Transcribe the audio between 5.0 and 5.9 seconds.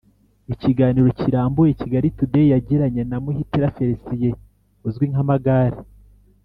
nka Magare